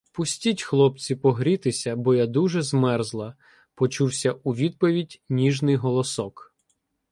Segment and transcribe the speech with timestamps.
[0.13, 3.35] —Пустіть, хлопці, погрітися, бо я дуже змерзла,—
[3.75, 6.53] почувся у відповідь ніжний голосок.